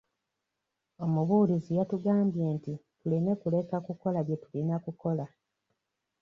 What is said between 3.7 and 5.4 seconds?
kukola bye tulina okukola.